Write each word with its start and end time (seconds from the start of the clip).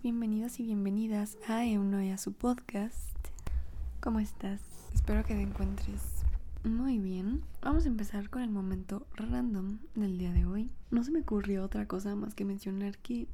bienvenidos 0.00 0.60
y 0.60 0.62
bienvenidas 0.62 1.38
a 1.48 1.66
Euno 1.66 2.00
y 2.00 2.10
a 2.10 2.18
su 2.18 2.32
podcast. 2.32 3.18
¿Cómo 3.98 4.20
estás? 4.20 4.60
Espero 4.94 5.24
que 5.24 5.34
te 5.34 5.42
encuentres 5.42 6.22
muy 6.62 7.00
bien. 7.00 7.42
Vamos 7.62 7.84
a 7.84 7.88
empezar 7.88 8.30
con 8.30 8.42
el 8.42 8.50
momento 8.50 9.08
random 9.16 9.78
del 9.96 10.18
día 10.18 10.32
de 10.32 10.46
hoy. 10.46 10.70
No 10.92 11.02
se 11.02 11.10
me 11.10 11.22
ocurrió 11.22 11.64
otra 11.64 11.88
cosa 11.88 12.14
más 12.14 12.36
que 12.36 12.44
mencionar 12.44 12.96
que 12.98 13.26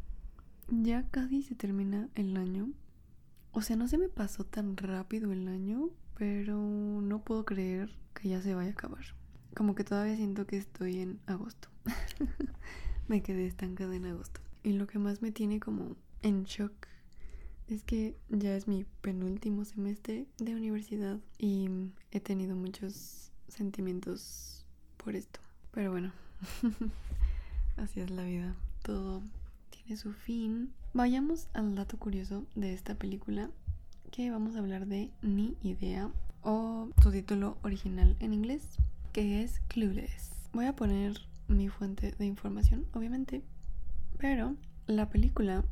ya 0.70 1.06
casi 1.10 1.42
se 1.42 1.54
termina 1.54 2.08
el 2.14 2.34
año. 2.38 2.70
O 3.50 3.60
sea, 3.60 3.76
no 3.76 3.86
se 3.86 3.98
me 3.98 4.08
pasó 4.08 4.44
tan 4.44 4.78
rápido 4.78 5.32
el 5.32 5.46
año, 5.48 5.90
pero 6.16 6.56
no 6.56 7.22
puedo 7.22 7.44
creer 7.44 7.90
que 8.14 8.30
ya 8.30 8.40
se 8.40 8.54
vaya 8.54 8.70
a 8.70 8.72
acabar. 8.72 9.04
Como 9.54 9.74
que 9.74 9.84
todavía 9.84 10.16
siento 10.16 10.46
que 10.46 10.56
estoy 10.56 11.00
en 11.00 11.20
agosto. 11.26 11.68
me 13.06 13.22
quedé 13.22 13.44
estancada 13.44 13.94
en 13.94 14.06
agosto. 14.06 14.40
Y 14.62 14.72
lo 14.72 14.86
que 14.86 14.98
más 14.98 15.20
me 15.20 15.30
tiene 15.30 15.60
como 15.60 15.94
en 16.22 16.44
shock 16.44 16.72
es 17.68 17.82
que 17.84 18.16
ya 18.28 18.54
es 18.54 18.68
mi 18.68 18.84
penúltimo 19.00 19.64
semestre 19.64 20.26
de 20.38 20.54
universidad 20.54 21.18
y 21.38 21.68
he 22.10 22.20
tenido 22.20 22.54
muchos 22.56 23.32
sentimientos 23.48 24.64
por 24.96 25.16
esto. 25.16 25.40
Pero 25.72 25.90
bueno, 25.90 26.12
así 27.76 28.00
es 28.00 28.10
la 28.10 28.24
vida. 28.24 28.54
Todo 28.82 29.22
tiene 29.70 29.96
su 29.96 30.12
fin. 30.12 30.72
Vayamos 30.92 31.48
al 31.54 31.74
dato 31.74 31.98
curioso 31.98 32.44
de 32.54 32.74
esta 32.74 32.94
película 32.94 33.50
que 34.10 34.30
vamos 34.30 34.56
a 34.56 34.58
hablar 34.58 34.86
de 34.86 35.10
Ni 35.22 35.56
Idea 35.62 36.10
o 36.42 36.90
su 37.02 37.10
título 37.10 37.56
original 37.62 38.16
en 38.20 38.34
inglés 38.34 38.76
que 39.12 39.42
es 39.42 39.60
Clueless. 39.68 40.30
Voy 40.52 40.66
a 40.66 40.76
poner 40.76 41.20
mi 41.48 41.68
fuente 41.68 42.12
de 42.12 42.26
información, 42.26 42.86
obviamente, 42.92 43.42
pero 44.18 44.56
la 44.86 45.08
película 45.08 45.64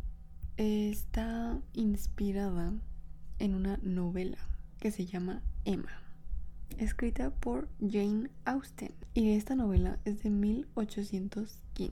está 0.60 1.58
inspirada 1.72 2.74
en 3.38 3.54
una 3.54 3.78
novela 3.82 4.36
que 4.78 4.90
se 4.90 5.06
llama 5.06 5.40
Emma, 5.64 6.02
escrita 6.76 7.30
por 7.30 7.70
Jane 7.80 8.28
Austen. 8.44 8.92
Y 9.14 9.30
esta 9.30 9.54
novela 9.54 9.98
es 10.04 10.22
de 10.22 10.28
1815. 10.28 11.90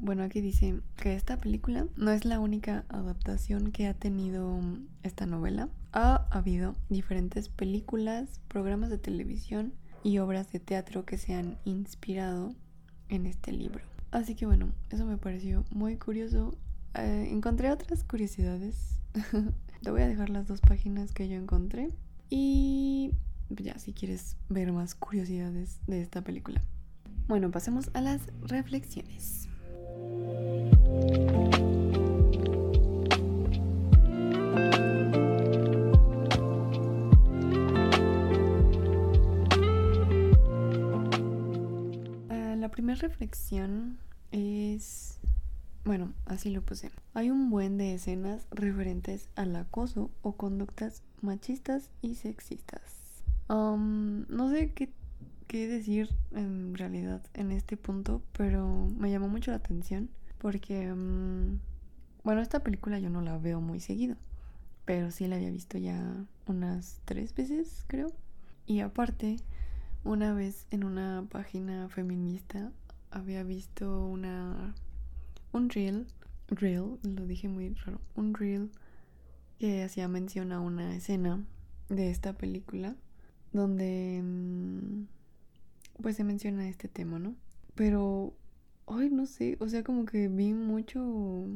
Bueno, 0.00 0.22
aquí 0.22 0.40
dice 0.40 0.80
que 0.96 1.14
esta 1.14 1.36
película 1.36 1.86
no 1.96 2.12
es 2.12 2.24
la 2.24 2.40
única 2.40 2.86
adaptación 2.88 3.72
que 3.72 3.86
ha 3.88 3.92
tenido 3.94 4.58
esta 5.02 5.26
novela. 5.26 5.68
Ha 5.92 6.26
habido 6.30 6.76
diferentes 6.88 7.50
películas, 7.50 8.40
programas 8.48 8.88
de 8.88 8.96
televisión 8.96 9.74
y 10.02 10.16
obras 10.16 10.50
de 10.50 10.60
teatro 10.60 11.04
que 11.04 11.18
se 11.18 11.34
han 11.34 11.58
inspirado 11.66 12.54
en 13.10 13.26
este 13.26 13.52
libro. 13.52 13.84
Así 14.12 14.34
que 14.34 14.46
bueno, 14.46 14.72
eso 14.88 15.04
me 15.04 15.18
pareció 15.18 15.66
muy 15.70 15.96
curioso. 15.96 16.56
Eh, 16.98 17.28
encontré 17.30 17.70
otras 17.70 18.04
curiosidades. 18.04 18.98
Te 19.82 19.90
voy 19.90 20.02
a 20.02 20.08
dejar 20.08 20.30
las 20.30 20.46
dos 20.46 20.60
páginas 20.60 21.12
que 21.12 21.28
yo 21.28 21.36
encontré. 21.36 21.90
Y 22.30 23.12
ya, 23.50 23.78
si 23.78 23.92
quieres 23.92 24.36
ver 24.48 24.72
más 24.72 24.94
curiosidades 24.94 25.78
de 25.86 26.00
esta 26.00 26.22
película. 26.22 26.62
Bueno, 27.28 27.50
pasemos 27.50 27.90
a 27.94 28.00
las 28.00 28.22
reflexiones. 28.42 29.48
Ah, 42.30 42.56
la 42.56 42.68
primera 42.70 42.98
reflexión 43.00 43.98
es, 44.32 45.20
bueno, 45.86 46.12
así 46.24 46.50
lo 46.50 46.62
puse. 46.62 46.90
Hay 47.14 47.30
un 47.30 47.48
buen 47.48 47.78
de 47.78 47.94
escenas 47.94 48.48
referentes 48.50 49.28
al 49.36 49.54
acoso 49.54 50.10
o 50.20 50.32
conductas 50.32 51.04
machistas 51.22 51.90
y 52.02 52.16
sexistas. 52.16 53.22
Um, 53.48 54.26
no 54.28 54.50
sé 54.50 54.72
qué, 54.72 54.90
qué 55.46 55.68
decir 55.68 56.10
en 56.32 56.74
realidad 56.74 57.22
en 57.34 57.52
este 57.52 57.76
punto, 57.76 58.20
pero 58.36 58.88
me 58.98 59.12
llamó 59.12 59.28
mucho 59.28 59.52
la 59.52 59.58
atención 59.58 60.10
porque, 60.38 60.92
um, 60.92 61.60
bueno, 62.24 62.40
esta 62.40 62.64
película 62.64 62.98
yo 62.98 63.08
no 63.08 63.20
la 63.20 63.38
veo 63.38 63.60
muy 63.60 63.78
seguido, 63.78 64.16
pero 64.86 65.12
sí 65.12 65.28
la 65.28 65.36
había 65.36 65.52
visto 65.52 65.78
ya 65.78 66.26
unas 66.48 67.00
tres 67.04 67.32
veces, 67.32 67.84
creo. 67.86 68.12
Y 68.66 68.80
aparte, 68.80 69.36
una 70.02 70.34
vez 70.34 70.66
en 70.72 70.82
una 70.82 71.24
página 71.30 71.88
feminista 71.88 72.72
había 73.12 73.44
visto 73.44 74.04
una 74.04 74.74
un 75.56 75.70
reel, 75.70 76.06
lo 77.02 77.26
dije 77.26 77.48
muy 77.48 77.74
raro, 77.74 78.00
un 78.14 78.34
reel 78.34 78.70
que 79.58 79.82
hacía 79.82 80.08
mención 80.08 80.52
a 80.52 80.60
una 80.60 80.94
escena 80.94 81.44
de 81.88 82.10
esta 82.10 82.34
película 82.34 82.96
donde 83.52 84.20
mm, 84.22 85.06
pues 86.02 86.16
se 86.16 86.24
menciona 86.24 86.68
este 86.68 86.88
tema, 86.88 87.18
¿no? 87.18 87.34
Pero 87.74 88.34
ay, 88.86 89.10
no 89.10 89.26
sé, 89.26 89.56
o 89.60 89.68
sea, 89.68 89.82
como 89.82 90.04
que 90.04 90.28
vi 90.28 90.52
mucho 90.52 91.46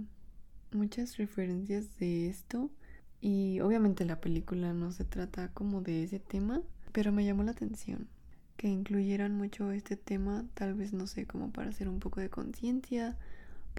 muchas 0.72 1.16
referencias 1.16 1.98
de 1.98 2.28
esto 2.28 2.70
y 3.20 3.60
obviamente 3.60 4.04
la 4.04 4.20
película 4.20 4.72
no 4.72 4.92
se 4.92 5.04
trata 5.04 5.52
como 5.52 5.82
de 5.82 6.04
ese 6.04 6.20
tema, 6.20 6.62
pero 6.92 7.12
me 7.12 7.24
llamó 7.24 7.42
la 7.42 7.52
atención 7.52 8.08
que 8.56 8.68
incluyeran 8.68 9.36
mucho 9.36 9.72
este 9.72 9.96
tema, 9.96 10.44
tal 10.52 10.74
vez 10.74 10.92
no 10.92 11.06
sé, 11.06 11.26
como 11.26 11.50
para 11.50 11.70
hacer 11.70 11.88
un 11.88 11.98
poco 11.98 12.20
de 12.20 12.28
conciencia, 12.28 13.16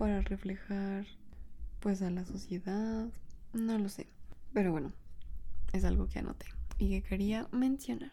para 0.01 0.21
reflejar 0.21 1.05
pues 1.79 2.01
a 2.01 2.09
la 2.09 2.25
sociedad, 2.25 3.07
no 3.53 3.77
lo 3.77 3.87
sé. 3.87 4.07
Pero 4.51 4.71
bueno, 4.71 4.93
es 5.73 5.85
algo 5.85 6.07
que 6.07 6.17
anoté 6.17 6.47
y 6.79 6.89
que 6.89 7.03
quería 7.03 7.47
mencionar. 7.51 8.11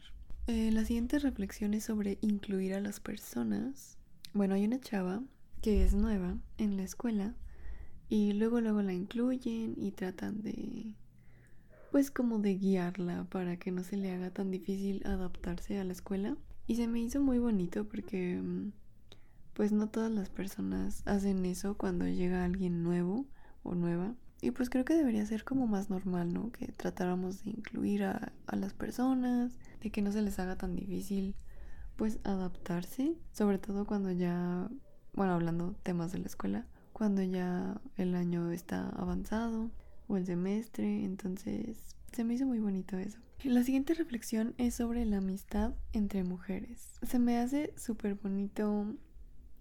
Eh, 0.48 0.70
la 0.70 0.84
siguiente 0.84 1.18
reflexión 1.18 1.72
es 1.72 1.84
sobre 1.84 2.18
incluir 2.20 2.74
a 2.74 2.80
las 2.80 3.00
personas. 3.00 3.96
Bueno, 4.34 4.54
hay 4.54 4.66
una 4.66 4.82
chava 4.82 5.22
que 5.62 5.82
es 5.82 5.94
nueva 5.94 6.36
en 6.58 6.76
la 6.76 6.82
escuela 6.82 7.34
y 8.10 8.34
luego 8.34 8.60
luego 8.60 8.82
la 8.82 8.92
incluyen 8.92 9.72
y 9.78 9.92
tratan 9.92 10.42
de 10.42 10.94
pues 11.90 12.10
como 12.10 12.38
de 12.38 12.56
guiarla 12.56 13.24
para 13.30 13.56
que 13.56 13.72
no 13.72 13.82
se 13.82 13.96
le 13.96 14.12
haga 14.12 14.30
tan 14.30 14.50
difícil 14.50 15.00
adaptarse 15.06 15.78
a 15.78 15.84
la 15.84 15.92
escuela. 15.92 16.36
Y 16.66 16.76
se 16.76 16.86
me 16.86 17.00
hizo 17.00 17.22
muy 17.22 17.38
bonito 17.38 17.88
porque 17.88 18.42
mm, 18.42 18.72
pues 19.58 19.72
no 19.72 19.88
todas 19.88 20.12
las 20.12 20.30
personas 20.30 21.02
hacen 21.04 21.44
eso 21.44 21.76
cuando 21.76 22.06
llega 22.06 22.44
alguien 22.44 22.84
nuevo 22.84 23.26
o 23.64 23.74
nueva. 23.74 24.14
Y 24.40 24.52
pues 24.52 24.70
creo 24.70 24.84
que 24.84 24.94
debería 24.94 25.26
ser 25.26 25.42
como 25.42 25.66
más 25.66 25.90
normal, 25.90 26.32
¿no? 26.32 26.52
Que 26.52 26.68
tratáramos 26.68 27.42
de 27.42 27.50
incluir 27.50 28.04
a, 28.04 28.30
a 28.46 28.54
las 28.54 28.72
personas, 28.72 29.56
de 29.80 29.90
que 29.90 30.00
no 30.00 30.12
se 30.12 30.22
les 30.22 30.38
haga 30.38 30.54
tan 30.54 30.76
difícil 30.76 31.34
pues 31.96 32.20
adaptarse, 32.22 33.16
sobre 33.32 33.58
todo 33.58 33.84
cuando 33.84 34.12
ya, 34.12 34.70
bueno, 35.12 35.32
hablando 35.32 35.74
temas 35.82 36.12
de 36.12 36.20
la 36.20 36.26
escuela, 36.26 36.64
cuando 36.92 37.24
ya 37.24 37.80
el 37.96 38.14
año 38.14 38.52
está 38.52 38.90
avanzado 38.90 39.72
o 40.06 40.16
el 40.16 40.24
semestre, 40.24 41.02
entonces 41.02 41.96
se 42.12 42.22
me 42.22 42.34
hizo 42.34 42.46
muy 42.46 42.60
bonito 42.60 42.96
eso. 42.96 43.18
La 43.42 43.64
siguiente 43.64 43.94
reflexión 43.94 44.54
es 44.56 44.76
sobre 44.76 45.04
la 45.04 45.16
amistad 45.16 45.74
entre 45.92 46.22
mujeres. 46.22 46.92
Se 47.02 47.18
me 47.18 47.38
hace 47.38 47.74
súper 47.76 48.14
bonito 48.14 48.94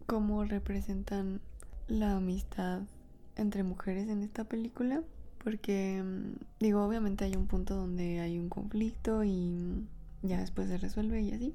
cómo 0.07 0.43
representan 0.45 1.41
la 1.87 2.15
amistad 2.15 2.81
entre 3.35 3.63
mujeres 3.63 4.09
en 4.09 4.23
esta 4.23 4.45
película. 4.45 5.03
Porque, 5.43 6.03
mm, 6.03 6.39
digo, 6.59 6.83
obviamente 6.83 7.25
hay 7.25 7.35
un 7.35 7.47
punto 7.47 7.75
donde 7.75 8.19
hay 8.19 8.39
un 8.39 8.49
conflicto 8.49 9.23
y 9.23 9.85
ya 10.23 10.39
después 10.39 10.67
se 10.67 10.77
resuelve 10.77 11.21
y 11.21 11.31
así. 11.31 11.53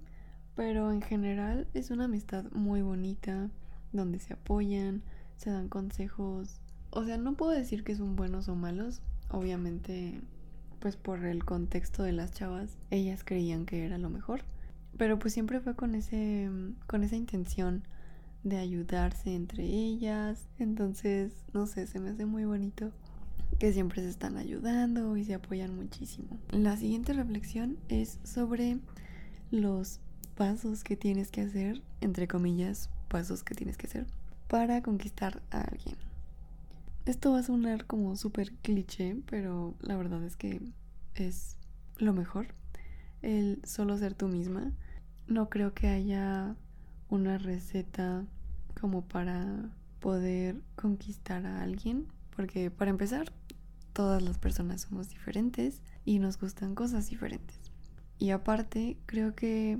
Pero 0.55 0.93
en 0.93 1.03
general 1.03 1.67
es 1.75 1.91
una 1.91 2.05
amistad 2.05 2.45
muy 2.53 2.83
bonita, 2.83 3.51
donde 3.93 4.21
se 4.21 4.35
apoyan, 4.35 5.03
se 5.37 5.51
dan 5.51 5.69
consejos. 5.69 6.61
O 6.91 7.05
sea, 7.05 7.19
no 7.19 7.35
puedo 7.35 7.51
decir 7.51 7.83
que 7.83 7.97
son 7.97 8.15
buenos 8.15 8.49
o 8.49 8.55
malos. 8.55 9.03
Obviamente 9.31 10.21
pues 10.83 10.97
por 10.97 11.25
el 11.25 11.45
contexto 11.45 12.03
de 12.03 12.11
las 12.11 12.33
chavas, 12.33 12.77
ellas 12.91 13.23
creían 13.25 13.67
que 13.67 13.87
era 13.87 13.99
lo 13.99 14.11
mejor. 14.11 14.43
Pero 14.99 15.17
pues 15.17 15.33
siempre 15.33 15.61
fue 15.61 15.77
con 15.77 15.95
ese 15.95 16.51
con 16.89 17.05
esa 17.05 17.15
intención 17.15 17.85
de 18.45 18.59
ayudarse 18.59 19.35
entre 19.35 19.65
ellas. 19.65 20.49
Entonces, 20.59 21.33
no 21.53 21.67
sé, 21.67 21.87
se 21.87 22.01
me 22.01 22.11
hace 22.11 22.27
muy 22.27 22.45
bonito 22.45 22.93
que 23.59 23.73
siempre 23.73 24.03
se 24.03 24.09
están 24.09 24.37
ayudando 24.37 25.17
y 25.17 25.25
se 25.25 25.35
apoyan 25.35 25.77
muchísimo. 25.77 26.39
La 26.51 26.77
siguiente 26.77 27.13
reflexión 27.13 27.79
es 27.89 28.19
sobre 28.25 28.79
los 29.51 30.01
pasos 30.37 30.83
que 30.83 30.97
tienes 30.97 31.31
que 31.31 31.43
hacer, 31.43 31.83
entre 32.01 32.27
comillas, 32.27 32.91
pasos 33.09 33.45
que 33.45 33.55
tienes 33.55 33.77
que 33.77 33.87
hacer 33.87 34.07
para 34.49 34.83
conquistar 34.83 35.43
a 35.51 35.61
alguien. 35.61 35.97
Esto 37.05 37.33
va 37.33 37.41
a 37.41 37.43
sonar 37.43 37.87
como 37.87 38.17
súper 38.17 38.53
cliché, 38.63 39.17
pero 39.29 39.75
la 39.81 39.97
verdad 39.97 40.23
es 40.25 40.37
que 40.37 40.61
es 41.15 41.57
lo 41.99 42.13
mejor. 42.13 42.49
El 43.23 43.61
solo 43.65 43.97
ser 43.99 44.15
tú 44.15 44.29
misma. 44.29 44.73
No 45.27 45.49
creo 45.49 45.75
que 45.75 45.89
haya 45.89 46.57
una 47.13 47.37
receta 47.37 48.25
como 48.81 49.03
para 49.03 49.71
poder 50.01 50.63
conquistar 50.77 51.45
a 51.45 51.61
alguien. 51.63 52.07
porque 52.35 52.71
para 52.71 52.91
empezar, 52.91 53.31
todas 53.93 54.23
las 54.23 54.39
personas 54.39 54.81
somos 54.81 55.11
diferentes 55.11 55.83
y 56.07 56.19
nos 56.19 56.41
gustan 56.41 56.75
cosas 56.75 57.11
diferentes. 57.11 57.59
Y 58.19 58.31
aparte, 58.31 58.97
creo 59.05 59.35
que 59.35 59.79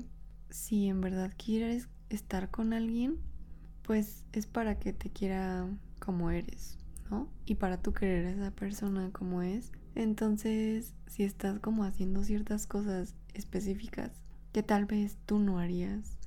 si 0.51 0.87
en 0.87 1.01
verdad 1.01 1.33
quieres 1.35 1.89
estar 2.09 2.51
con 2.51 2.73
alguien, 2.73 3.17
pues 3.81 4.23
es 4.31 4.45
para 4.45 4.77
que 4.77 4.93
te 4.93 5.09
quiera 5.09 5.67
como 5.97 6.29
eres, 6.29 6.77
¿no? 7.09 7.27
Y 7.47 7.55
para 7.55 7.81
tú 7.81 7.93
querer 7.93 8.27
a 8.27 8.31
esa 8.31 8.51
persona 8.51 9.09
como 9.11 9.41
es. 9.41 9.71
Entonces, 9.95 10.93
si 11.07 11.23
estás 11.23 11.57
como 11.57 11.83
haciendo 11.83 12.23
ciertas 12.23 12.67
cosas 12.67 13.15
específicas 13.33 14.11
que 14.51 14.61
tal 14.61 14.85
vez 14.85 15.17
tú 15.25 15.39
no 15.39 15.57
harías 15.57 16.19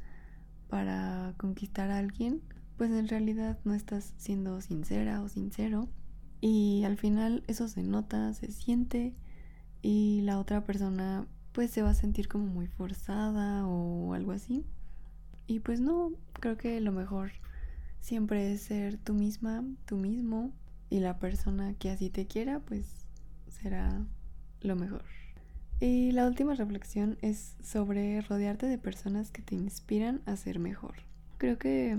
para 0.69 1.35
conquistar 1.37 1.91
a 1.91 1.99
alguien, 1.99 2.43
pues 2.77 2.91
en 2.91 3.09
realidad 3.09 3.59
no 3.65 3.75
estás 3.75 4.15
siendo 4.17 4.61
sincera 4.61 5.23
o 5.23 5.29
sincero. 5.29 5.89
Y 6.41 6.85
al 6.85 6.99
final 6.99 7.43
eso 7.47 7.69
se 7.69 7.83
nota, 7.83 8.33
se 8.35 8.53
siente 8.53 9.15
y 9.83 10.21
la 10.23 10.39
otra 10.39 10.65
persona 10.65 11.27
pues 11.53 11.71
se 11.71 11.83
va 11.83 11.91
a 11.91 11.95
sentir 11.95 12.29
como 12.29 12.47
muy 12.47 12.67
forzada 12.67 13.67
o 13.67 14.15
algo 14.15 14.33
así. 14.33 14.65
Y 15.47 15.61
pues 15.61 15.81
no, 15.81 16.13
creo 16.35 16.57
que 16.57 16.81
lo 16.81 16.93
mejor 16.93 17.31
siempre 18.01 18.53
es 18.53 18.63
ser 18.63 18.99
tú 18.99 19.15
misma, 19.15 19.65
tú 19.87 19.97
mismo 19.97 20.53
y 20.91 21.01
la 21.01 21.19
persona 21.19 21.75
que 21.75 21.91
así 21.91 22.11
te 22.11 22.27
quiera 22.27 22.61
pues 22.61 23.07
será 23.49 24.05
lo 24.61 24.77
mejor. 24.77 25.05
Y 25.79 26.13
la 26.13 26.27
última 26.27 26.55
reflexión 26.55 27.19
es 27.21 27.55
sobre 27.63 28.23
rodearte 28.23 28.67
de 28.67 28.79
personas 28.79 29.31
que 29.31 29.43
te 29.43 29.55
inspiran 29.55 30.23
a 30.25 30.35
ser 30.37 30.59
mejor. 30.59 30.95
Creo 31.37 31.59
que 31.59 31.99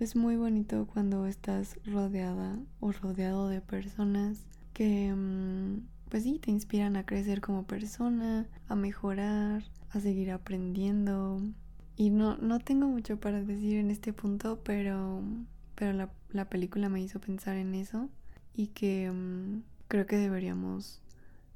es 0.00 0.16
muy 0.16 0.34
bonito 0.34 0.88
cuando 0.92 1.26
estás 1.26 1.76
rodeada 1.86 2.58
o 2.80 2.90
rodeado 2.90 3.46
de 3.46 3.60
personas 3.60 4.44
que, 4.72 5.14
mm, 5.14 5.86
pues 6.08 6.24
sí, 6.24 6.40
te 6.40 6.50
inspiran 6.50 6.96
a 6.96 7.06
crecer 7.06 7.40
como 7.40 7.62
persona, 7.64 8.48
a 8.66 8.74
mejorar, 8.74 9.62
a 9.90 10.00
seguir 10.00 10.32
aprendiendo. 10.32 11.40
Y 11.94 12.10
no, 12.10 12.36
no 12.38 12.58
tengo 12.58 12.88
mucho 12.88 13.20
para 13.20 13.40
decir 13.44 13.78
en 13.78 13.92
este 13.92 14.12
punto, 14.12 14.64
pero, 14.64 15.22
pero 15.76 15.92
la, 15.92 16.10
la 16.30 16.46
película 16.46 16.88
me 16.88 17.00
hizo 17.00 17.20
pensar 17.20 17.54
en 17.54 17.76
eso 17.76 18.08
y 18.52 18.68
que 18.68 19.08
mm, 19.12 19.62
creo 19.86 20.06
que 20.06 20.16
deberíamos 20.16 21.00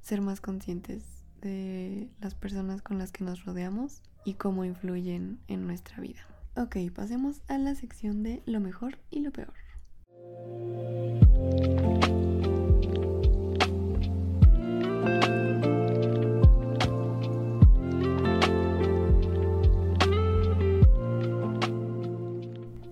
ser 0.00 0.20
más 0.20 0.40
conscientes 0.40 1.15
de 1.46 2.10
las 2.20 2.34
personas 2.34 2.82
con 2.82 2.98
las 2.98 3.12
que 3.12 3.24
nos 3.24 3.44
rodeamos 3.44 4.02
y 4.24 4.34
cómo 4.34 4.64
influyen 4.64 5.38
en 5.48 5.66
nuestra 5.66 6.00
vida. 6.00 6.26
Ok, 6.56 6.76
pasemos 6.94 7.42
a 7.48 7.58
la 7.58 7.74
sección 7.74 8.22
de 8.22 8.42
lo 8.46 8.60
mejor 8.60 8.98
y 9.10 9.20
lo 9.20 9.30
peor. 9.30 9.52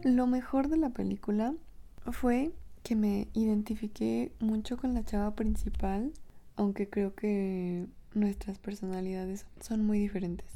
Lo 0.05 0.27
mejor 0.27 0.69
de 0.69 0.77
la 0.77 0.91
película 0.91 1.55
fue 2.13 2.53
que 2.83 2.95
me 2.95 3.29
identifiqué 3.33 4.31
mucho 4.39 4.77
con 4.77 4.95
la 4.95 5.05
chava 5.05 5.35
principal, 5.35 6.13
aunque 6.57 6.89
creo 6.89 7.15
que 7.15 7.87
nuestras 8.15 8.59
personalidades 8.59 9.47
son 9.61 9.85
muy 9.85 9.99
diferentes. 9.99 10.51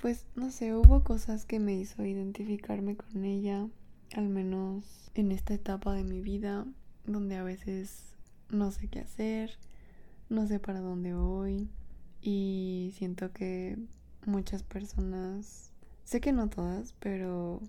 Pues 0.00 0.26
no 0.36 0.50
sé, 0.50 0.74
hubo 0.74 1.02
cosas 1.02 1.44
que 1.44 1.58
me 1.58 1.74
hizo 1.74 2.04
identificarme 2.04 2.96
con 2.96 3.24
ella, 3.24 3.66
al 4.14 4.28
menos 4.28 5.10
en 5.14 5.32
esta 5.32 5.54
etapa 5.54 5.92
de 5.94 6.04
mi 6.04 6.20
vida, 6.20 6.66
donde 7.06 7.36
a 7.36 7.42
veces 7.42 8.14
no 8.50 8.70
sé 8.70 8.88
qué 8.88 9.00
hacer, 9.00 9.58
no 10.28 10.46
sé 10.46 10.60
para 10.60 10.80
dónde 10.80 11.14
voy 11.14 11.68
y 12.20 12.92
siento 12.96 13.32
que 13.32 13.78
muchas 14.26 14.62
personas, 14.62 15.72
sé 16.04 16.20
que 16.20 16.32
no 16.32 16.48
todas, 16.48 16.94
pero 17.00 17.60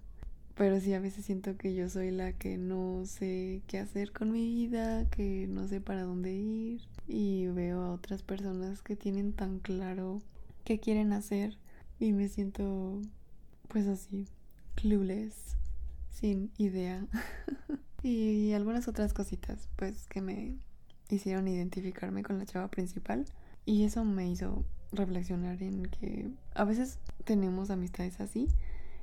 pero 0.55 0.81
sí 0.81 0.93
a 0.93 0.99
veces 0.99 1.23
siento 1.23 1.55
que 1.55 1.73
yo 1.73 1.87
soy 1.87 2.11
la 2.11 2.33
que 2.33 2.57
no 2.57 3.05
sé 3.05 3.61
qué 3.67 3.79
hacer 3.79 4.11
con 4.11 4.33
mi 4.33 4.45
vida, 4.45 5.09
que 5.09 5.47
no 5.47 5.65
sé 5.69 5.79
para 5.79 6.03
dónde 6.03 6.33
ir 6.33 6.81
y 7.09 7.47
veo 7.47 7.81
a 7.81 7.91
otras 7.91 8.21
personas 8.23 8.81
que 8.81 8.95
tienen 8.95 9.33
tan 9.33 9.59
claro 9.59 10.21
qué 10.63 10.79
quieren 10.79 11.11
hacer 11.11 11.57
y 11.99 12.13
me 12.13 12.29
siento 12.29 13.01
pues 13.67 13.87
así, 13.87 14.27
clueless, 14.75 15.57
sin 16.11 16.51
idea. 16.57 17.05
y 18.03 18.53
algunas 18.53 18.87
otras 18.87 19.13
cositas 19.13 19.67
pues 19.75 20.07
que 20.07 20.21
me 20.21 20.55
hicieron 21.09 21.47
identificarme 21.47 22.23
con 22.23 22.37
la 22.37 22.45
chava 22.45 22.69
principal 22.69 23.25
y 23.65 23.83
eso 23.83 24.05
me 24.05 24.29
hizo 24.29 24.63
reflexionar 24.91 25.61
en 25.61 25.83
que 25.87 26.29
a 26.53 26.63
veces 26.63 26.99
tenemos 27.25 27.69
amistades 27.71 28.21
así 28.21 28.47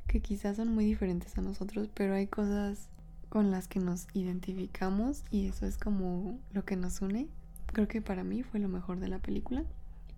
que 0.07 0.21
quizás 0.21 0.57
son 0.57 0.75
muy 0.75 0.85
diferentes 0.85 1.37
a 1.37 1.43
nosotros, 1.43 1.91
pero 1.93 2.15
hay 2.15 2.27
cosas 2.27 2.89
con 3.29 3.51
las 3.51 3.69
que 3.69 3.81
nos 3.81 4.07
identificamos 4.15 5.25
y 5.31 5.47
eso 5.49 5.67
es 5.67 5.77
como 5.77 6.39
lo 6.53 6.65
que 6.65 6.77
nos 6.77 7.01
une. 7.03 7.29
Creo 7.77 7.89
que 7.89 8.01
para 8.01 8.25
mí 8.25 8.43
fue 8.43 8.59
lo 8.59 8.71
mejor 8.71 9.01
de 9.01 9.09
la 9.09 9.19
película. 9.19 9.63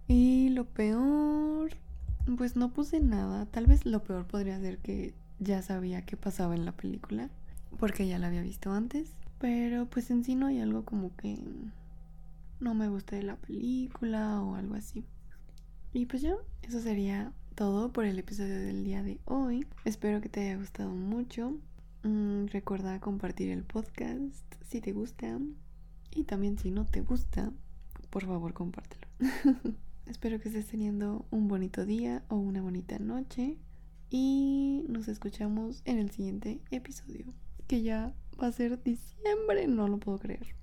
Y 0.07 0.51
lo 0.51 0.65
peor, 0.65 1.73
pues 2.37 2.55
no 2.55 2.73
puse 2.73 3.01
nada. 3.01 3.47
Tal 3.47 3.67
vez 3.67 3.85
lo 3.85 4.05
peor 4.05 4.29
podría 4.29 4.61
ser 4.61 4.79
que 4.79 5.13
ya 5.41 5.61
sabía 5.61 6.03
qué 6.03 6.17
pasaba 6.17 6.55
en 6.55 6.65
la 6.65 6.71
película, 6.71 7.31
porque 7.81 8.07
ya 8.07 8.21
la 8.21 8.29
había 8.29 8.43
visto 8.43 8.71
antes. 8.71 9.11
Pero 9.41 9.87
pues 9.87 10.09
en 10.13 10.23
sí 10.23 10.37
no 10.37 10.47
hay 10.47 10.61
algo 10.61 10.85
como 10.85 11.17
que 11.17 11.37
no 12.61 12.75
me 12.75 12.89
guste 12.89 13.17
de 13.17 13.25
la 13.25 13.35
película 13.35 14.41
o 14.41 14.55
algo 14.55 14.77
así. 14.77 15.03
Y 15.93 16.07
pues 16.07 16.23
ya, 16.23 16.37
eso 16.63 16.79
sería 16.79 17.33
todo 17.57 17.93
por 17.93 18.05
el 18.05 18.21
episodio 18.21 18.55
del 18.55 18.85
día 18.85 19.03
de 19.03 19.19
hoy. 19.25 19.67
Espero 19.85 20.21
que 20.21 20.29
te 20.29 20.43
haya 20.43 20.59
gustado 20.59 20.91
mucho. 20.91 21.59
Mm, 22.05 22.47
recuerda 22.53 23.01
compartir 23.01 23.51
el 23.51 23.65
podcast 23.65 24.45
si 24.69 24.81
te 24.81 24.93
gusta. 24.93 25.41
Y 26.11 26.25
también 26.25 26.59
si 26.59 26.71
no 26.71 26.85
te 26.87 27.01
gusta, 27.01 27.53
por 28.11 28.25
favor 28.25 28.55
compártelo. 28.55 29.07
Espero 30.07 30.41
que 30.41 30.49
estés 30.49 30.67
teniendo 30.67 31.27
un 31.31 31.49
bonito 31.49 31.85
día 31.85 32.25
o 32.29 32.37
una 32.37 32.63
bonita 32.63 32.99
noche. 32.99 33.59
Y 34.11 34.85
nos 34.89 35.09
escuchamos 35.09 35.83
en 35.85 35.99
el 35.99 36.11
siguiente 36.11 36.63
episodio. 36.71 37.27
Que 37.67 37.83
ya 37.83 38.15
va 38.41 38.47
a 38.47 38.53
ser 38.53 38.83
diciembre. 38.83 39.67
No 39.69 39.87
lo 39.87 39.99
puedo 39.99 40.19
creer. 40.19 40.55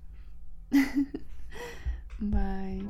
Bye. 2.18 2.84